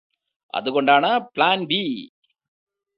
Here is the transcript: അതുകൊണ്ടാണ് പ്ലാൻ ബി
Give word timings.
അതുകൊണ്ടാണ് 0.53 1.11
പ്ലാൻ 1.35 1.59
ബി 1.65 1.81